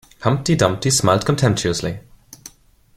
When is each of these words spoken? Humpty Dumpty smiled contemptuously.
Humpty 0.21 0.55
Dumpty 0.55 0.89
smiled 0.89 1.27
contemptuously. 1.27 1.99